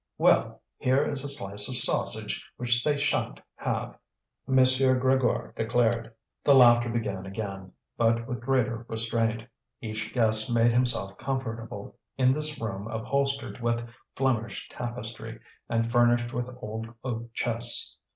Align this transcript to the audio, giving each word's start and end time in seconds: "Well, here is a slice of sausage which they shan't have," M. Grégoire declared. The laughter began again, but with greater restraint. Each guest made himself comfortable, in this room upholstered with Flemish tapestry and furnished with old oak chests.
"Well, 0.17 0.63
here 0.79 1.07
is 1.07 1.23
a 1.23 1.29
slice 1.29 1.69
of 1.69 1.77
sausage 1.77 2.43
which 2.57 2.83
they 2.83 2.97
shan't 2.97 3.39
have," 3.57 3.99
M. 4.47 4.55
Grégoire 4.55 5.53
declared. 5.55 6.11
The 6.43 6.55
laughter 6.55 6.89
began 6.89 7.27
again, 7.27 7.73
but 7.97 8.27
with 8.27 8.41
greater 8.41 8.83
restraint. 8.89 9.43
Each 9.79 10.11
guest 10.11 10.51
made 10.55 10.71
himself 10.71 11.19
comfortable, 11.19 11.99
in 12.17 12.33
this 12.33 12.59
room 12.59 12.87
upholstered 12.87 13.59
with 13.59 13.87
Flemish 14.15 14.67
tapestry 14.69 15.39
and 15.69 15.91
furnished 15.91 16.33
with 16.33 16.49
old 16.63 16.87
oak 17.03 17.31
chests. 17.35 17.99